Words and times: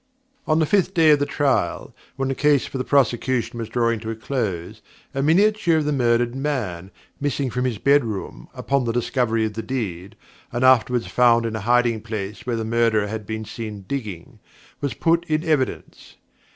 On 0.47 0.57
the 0.57 0.65
fifth 0.65 0.95
day 0.95 1.11
of 1.11 1.19
the 1.19 1.27
trial, 1.27 1.93
when 2.15 2.27
the 2.29 2.33
case 2.33 2.65
for 2.65 2.79
the 2.79 2.83
prosecution 2.83 3.59
was 3.59 3.69
drawing 3.69 3.99
to 3.99 4.09
a 4.09 4.15
close, 4.15 4.81
a 5.13 5.21
miniature 5.21 5.77
of 5.77 5.85
the 5.85 5.91
murdered 5.93 6.33
man, 6.33 6.89
missing 7.19 7.51
from 7.51 7.65
his 7.65 7.77
bedroom 7.77 8.47
upon 8.55 8.85
the 8.85 8.91
discovery 8.93 9.45
of 9.45 9.53
the 9.53 9.61
deed, 9.61 10.15
and 10.51 10.63
afterwards 10.65 11.05
found 11.05 11.45
in 11.45 11.55
a 11.55 11.61
hiding 11.61 12.01
place 12.01 12.47
where 12.47 12.55
the 12.55 12.65
Murderer 12.65 13.05
had 13.09 13.27
been 13.27 13.45
seen 13.45 13.81
digging, 13.87 14.39
was 14.79 14.95
put 14.95 15.23
in 15.25 15.43
evidence. 15.43 16.15